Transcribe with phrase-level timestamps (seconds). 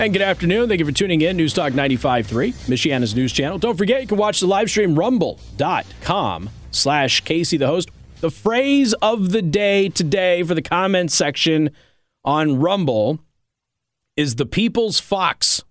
[0.00, 0.70] And good afternoon.
[0.70, 1.36] Thank you for tuning in.
[1.36, 3.58] News Talk 95.3, Michiana's news channel.
[3.58, 7.90] Don't forget, you can watch the live stream rumble.com slash Casey the host.
[8.22, 11.68] The phrase of the day today for the comments section
[12.24, 13.20] on Rumble
[14.16, 15.64] is the people's fox.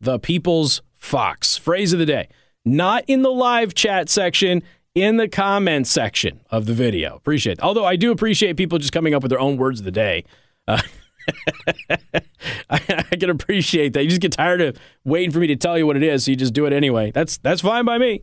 [0.00, 1.58] The people's fox.
[1.58, 2.28] Phrase of the day.
[2.64, 4.62] Not in the live chat section,
[4.94, 7.16] in the comments section of the video.
[7.16, 7.62] Appreciate it.
[7.62, 10.24] Although I do appreciate people just coming up with their own words of the day.
[10.66, 10.80] Uh,
[12.70, 14.02] I, I, can appreciate that.
[14.02, 16.30] You just get tired of waiting for me to tell you what it is, so
[16.30, 17.10] you just do it anyway.
[17.10, 18.22] That's that's fine by me.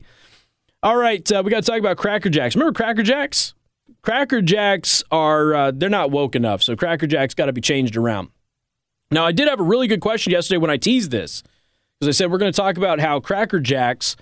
[0.84, 2.55] All right, uh, we got to talk about Cracker Jacks.
[2.55, 3.54] Remember Cracker Jacks?
[4.02, 7.98] Cracker Jacks are uh, they're not woke enough, so Cracker Jacks got to be changed
[7.98, 8.30] around.
[9.12, 11.44] Now, I did have a really good question yesterday when I teased this
[11.99, 14.16] because I said we're going to talk about how Cracker Jacks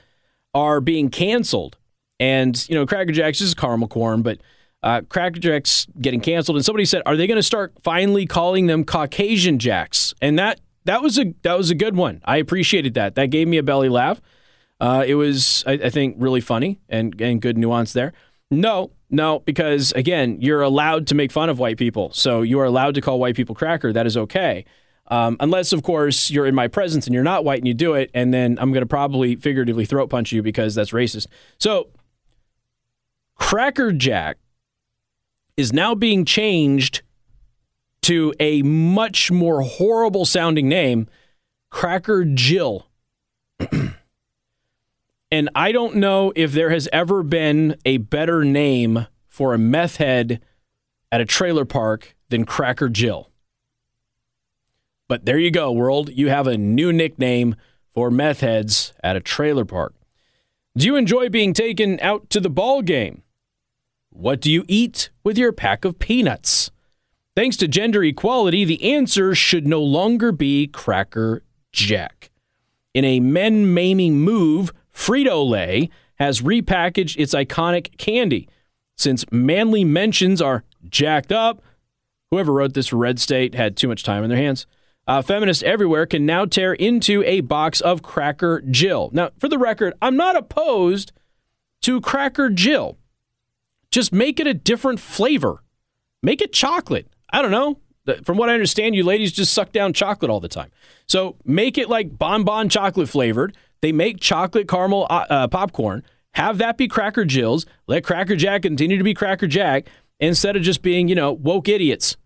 [0.54, 1.78] are being canceled,
[2.20, 4.40] and you know Cracker Jacks is caramel corn, but
[4.84, 8.68] uh, Cracker Jacks getting canceled, and somebody said, "Are they going to start finally calling
[8.68, 12.22] them Caucasian Jacks?" And that that was a that was a good one.
[12.26, 13.16] I appreciated that.
[13.16, 14.22] That gave me a belly laugh.
[14.80, 18.12] Uh, it was, I, I, think, really funny and and good nuance there.
[18.52, 22.66] No, no, because again, you're allowed to make fun of white people, so you are
[22.66, 23.94] allowed to call white people cracker.
[23.94, 24.66] That is okay.
[25.08, 27.94] Um, unless, of course, you're in my presence and you're not white and you do
[27.94, 31.28] it, and then I'm going to probably figuratively throat punch you because that's racist.
[31.58, 31.90] So,
[33.36, 34.38] Cracker Jack
[35.58, 37.02] is now being changed
[38.04, 41.08] to a much more horrible sounding name,
[41.70, 42.88] Cracker Jill.
[45.32, 49.98] and I don't know if there has ever been a better name for a meth
[49.98, 50.42] head
[51.12, 53.30] at a trailer park than Cracker Jill.
[55.08, 56.10] But there you go, world.
[56.10, 57.56] You have a new nickname
[57.94, 59.94] for meth heads at a trailer park.
[60.76, 63.22] Do you enjoy being taken out to the ball game?
[64.16, 66.70] What do you eat with your pack of peanuts?
[67.36, 71.42] Thanks to gender equality, the answer should no longer be Cracker
[71.72, 72.30] Jack.
[72.94, 78.48] In a men maiming move, Frito Lay has repackaged its iconic candy.
[78.96, 81.64] Since manly mentions are jacked up,
[82.30, 84.68] whoever wrote this for Red State had too much time on their hands.
[85.08, 89.10] Uh, feminists everywhere can now tear into a box of Cracker Jill.
[89.12, 91.12] Now, for the record, I'm not opposed
[91.82, 93.00] to Cracker Jill.
[93.94, 95.62] Just make it a different flavor.
[96.24, 97.08] Make it chocolate.
[97.32, 97.78] I don't know.
[98.24, 100.72] From what I understand, you ladies just suck down chocolate all the time.
[101.06, 103.56] So make it like bonbon chocolate flavored.
[103.82, 106.02] They make chocolate caramel uh, uh, popcorn.
[106.32, 107.68] Have that be Cracker Jills.
[107.86, 109.86] Let Cracker Jack continue to be Cracker Jack
[110.20, 112.18] instead of just being, you know, woke idiots.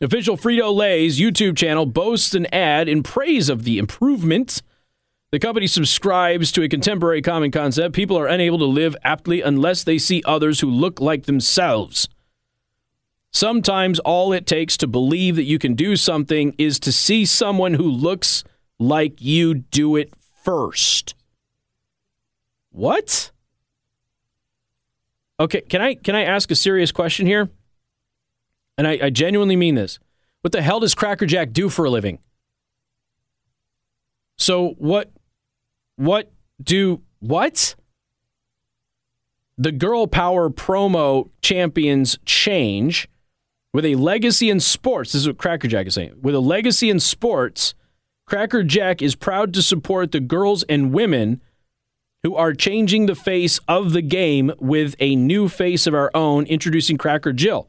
[0.00, 4.62] Official Frito Lay's YouTube channel boasts an ad in praise of the improvement
[5.32, 7.94] the company subscribes to a contemporary common concept.
[7.94, 12.06] People are unable to live aptly unless they see others who look like themselves.
[13.32, 17.74] Sometimes all it takes to believe that you can do something is to see someone
[17.74, 18.44] who looks
[18.78, 20.12] like you do it
[20.44, 21.14] first.
[22.70, 23.30] What?
[25.40, 27.48] Okay, can I can I ask a serious question here?
[28.76, 29.98] And I, I genuinely mean this.
[30.42, 32.18] What the hell does Cracker Jack do for a living?
[34.36, 35.10] So what
[35.96, 36.32] what
[36.62, 37.74] do what?
[39.58, 43.08] The girl power promo champions change
[43.72, 45.12] with a legacy in sports.
[45.12, 46.14] This is what Cracker Jack is saying.
[46.20, 47.74] With a legacy in sports,
[48.26, 51.40] Cracker Jack is proud to support the girls and women
[52.22, 56.46] who are changing the face of the game with a new face of our own,
[56.46, 57.68] introducing Cracker Jill.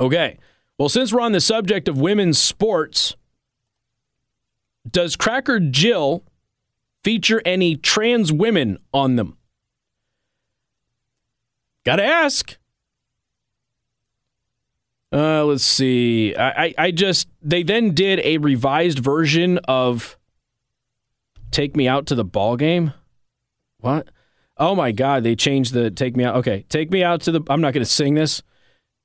[0.00, 0.38] Okay.
[0.78, 3.16] Well, since we're on the subject of women's sports,
[4.90, 6.24] does Cracker Jill
[7.06, 9.36] feature any trans women on them?
[11.84, 12.58] Gotta ask.
[15.12, 16.34] Uh, let's see.
[16.34, 20.18] I, I, I just they then did a revised version of
[21.52, 22.92] "Take Me Out to the Ball Game."
[23.78, 24.08] What?
[24.56, 25.22] Oh my God!
[25.22, 27.40] They changed the "Take Me Out." Okay, take me out to the.
[27.48, 28.42] I'm not to sing this.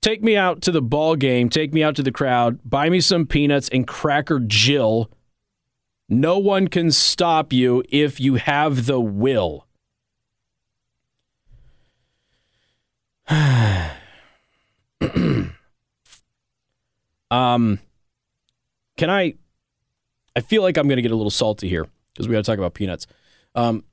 [0.02, 1.50] Take me out to the ball game.
[1.50, 2.58] Take me out to the crowd.
[2.66, 5.12] Buy me some peanuts and Cracker Jill
[6.12, 9.66] no one can stop you if you have the will.
[17.32, 17.80] um,
[18.98, 19.36] can I?
[20.36, 22.52] I feel like I'm going to get a little salty here because we got to
[22.52, 23.08] talk about peanuts.
[23.56, 23.86] Um,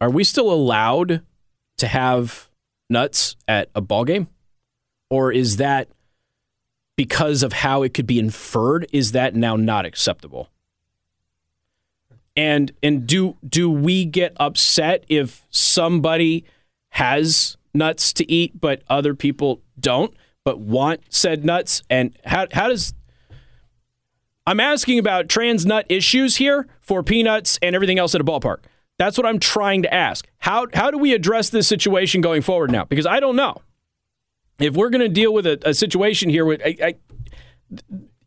[0.00, 1.22] are we still allowed
[1.76, 2.48] to have
[2.90, 4.26] nuts at a ball game,
[5.10, 5.88] or is that
[6.96, 8.88] because of how it could be inferred?
[8.92, 10.48] Is that now not acceptable?
[12.36, 16.44] And and do do we get upset if somebody
[16.90, 20.14] has nuts to eat but other people don't,
[20.44, 21.82] but want said nuts?
[21.90, 22.94] And how how does
[24.46, 28.58] I'm asking about trans nut issues here for peanuts and everything else at a ballpark.
[28.98, 30.26] That's what I'm trying to ask.
[30.38, 32.84] How how do we address this situation going forward now?
[32.84, 33.62] Because I don't know
[34.58, 36.44] if we're going to deal with a, a, situation here.
[36.44, 36.94] With I, I,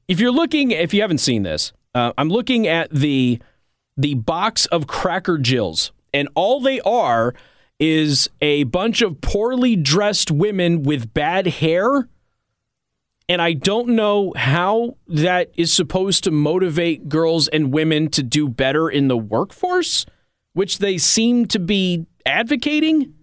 [0.07, 3.39] if you're looking, if you haven't seen this, uh, I'm looking at the
[3.97, 7.33] the box of Cracker Jills, and all they are
[7.79, 12.07] is a bunch of poorly dressed women with bad hair.
[13.27, 18.47] And I don't know how that is supposed to motivate girls and women to do
[18.47, 20.05] better in the workforce,
[20.53, 23.13] which they seem to be advocating.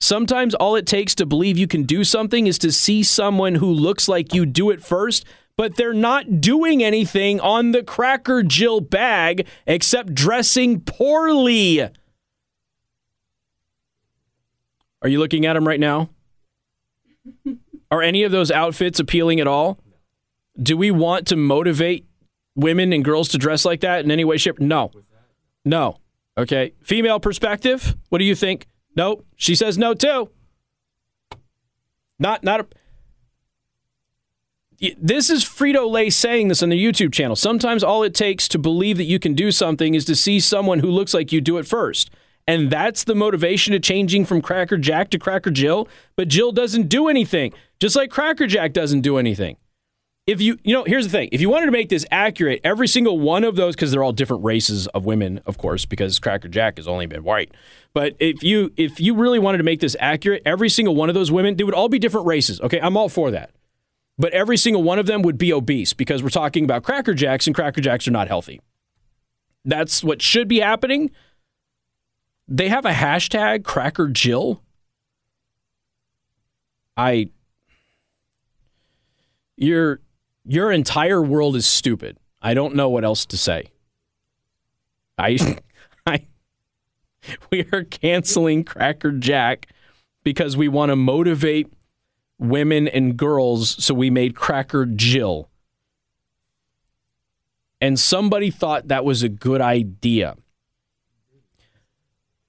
[0.00, 3.70] Sometimes all it takes to believe you can do something is to see someone who
[3.70, 5.24] looks like you do it first,
[5.56, 11.88] but they're not doing anything on the Cracker Jill bag except dressing poorly.
[15.02, 16.10] Are you looking at them right now?
[17.90, 19.78] Are any of those outfits appealing at all?
[20.60, 22.06] Do we want to motivate
[22.54, 24.60] women and girls to dress like that in any way, shape?
[24.60, 24.90] No.
[25.64, 25.98] No.
[26.38, 26.72] Okay.
[26.82, 27.96] Female perspective.
[28.08, 28.66] What do you think?
[28.96, 29.24] No.
[29.36, 30.30] She says no too.
[32.18, 32.66] Not not a
[34.98, 37.36] this is Frito Lay saying this on the YouTube channel.
[37.36, 40.80] Sometimes all it takes to believe that you can do something is to see someone
[40.80, 42.10] who looks like you do it first.
[42.48, 45.88] And that's the motivation to changing from Cracker Jack to Cracker Jill.
[46.16, 49.56] But Jill doesn't do anything, just like Cracker Jack doesn't do anything.
[50.26, 51.28] If you, you know, here's the thing.
[51.32, 54.12] If you wanted to make this accurate, every single one of those, because they're all
[54.12, 57.52] different races of women, of course, because Cracker Jack has only been white.
[57.92, 61.14] But if you, if you really wanted to make this accurate, every single one of
[61.14, 62.60] those women, they would all be different races.
[62.60, 63.50] Okay, I'm all for that.
[64.18, 67.46] But every single one of them would be obese because we're talking about Cracker Jacks,
[67.46, 68.60] and Cracker Jacks are not healthy.
[69.64, 71.10] That's what should be happening
[72.48, 74.62] they have a hashtag Cracker Jill.
[76.96, 77.30] I
[79.56, 80.00] your
[80.44, 82.18] your entire world is stupid.
[82.42, 83.70] I don't know what else to say.
[85.16, 85.38] I
[86.06, 86.26] I
[87.50, 89.68] we are canceling Cracker Jack
[90.22, 91.72] because we want to motivate
[92.42, 95.48] women and girls, so we made Cracker Jill.
[97.80, 100.36] And somebody thought that was a good idea.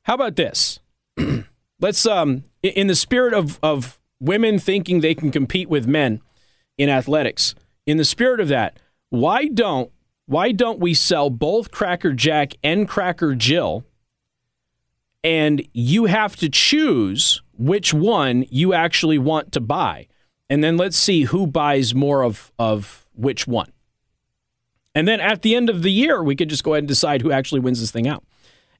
[0.03, 0.79] How about this?
[1.79, 6.21] Let's um in the spirit of of women thinking they can compete with men
[6.77, 7.55] in athletics.
[7.85, 8.79] In the spirit of that,
[9.09, 9.91] why don't
[10.25, 13.85] why don't we sell both Cracker Jack and Cracker Jill?
[15.23, 20.07] And you have to choose which one you actually want to buy.
[20.49, 23.71] And then let's see who buys more of, of which one.
[24.93, 27.21] And then at the end of the year, we could just go ahead and decide
[27.21, 28.23] who actually wins this thing out.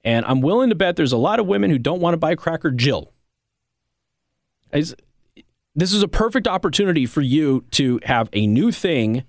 [0.04, 2.36] And I'm willing to bet there's a lot of women who don't want to buy
[2.36, 3.14] Cracker Jill.
[4.72, 4.94] This
[5.76, 9.24] is a perfect opportunity for you to have a new thing,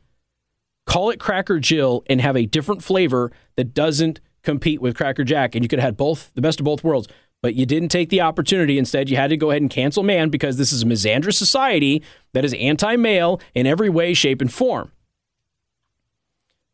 [0.85, 5.55] call it Cracker Jill, and have a different flavor that doesn't compete with Cracker Jack.
[5.55, 7.09] And you could have had both, the best of both worlds.
[7.43, 8.79] But you didn't take the opportunity.
[8.79, 12.03] Instead, you had to go ahead and cancel man because this is a misandrous society
[12.33, 14.93] that is anti male in every way, shape, and form.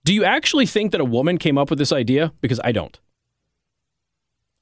[0.05, 2.33] Do you actually think that a woman came up with this idea?
[2.41, 2.99] Because I don't.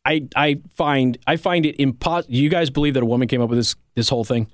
[0.05, 2.35] I I find I find it impossible.
[2.35, 4.47] You guys believe that a woman came up with this this whole thing?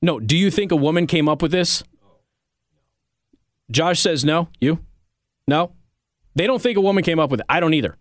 [0.00, 0.20] No.
[0.20, 1.82] Do you think a woman came up with this?
[3.70, 4.48] Josh says no.
[4.60, 4.78] You?
[5.48, 5.72] No.
[6.34, 7.46] They don't think a woman came up with it.
[7.48, 7.96] I don't either.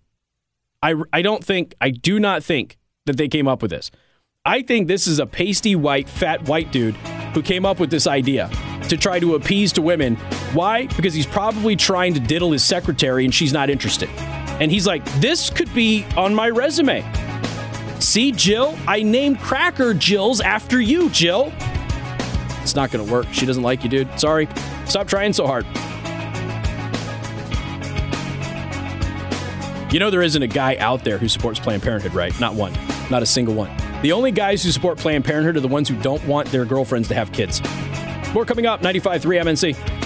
[0.81, 3.91] I I don't think I do not think that they came up with this.
[4.45, 6.95] I think this is a pasty white fat white dude
[7.33, 8.49] who came up with this idea
[8.89, 10.15] to try to appease to women.
[10.53, 10.87] Why?
[10.87, 14.09] Because he's probably trying to diddle his secretary and she's not interested.
[14.59, 17.03] And he's like, this could be on my resume.
[17.99, 21.53] See, Jill, I named Cracker Jills after you, Jill.
[22.61, 23.27] It's not going to work.
[23.31, 24.19] She doesn't like you, dude.
[24.19, 24.47] Sorry.
[24.85, 25.65] Stop trying so hard.
[29.93, 32.33] You know, there isn't a guy out there who supports Planned Parenthood, right?
[32.39, 32.73] Not one.
[33.11, 33.69] Not a single one.
[34.01, 37.07] The only guys who support Planned Parenthood are the ones who don't want their girlfriends
[37.09, 37.61] to have kids.
[38.33, 40.02] More coming up, 95.3 MNC.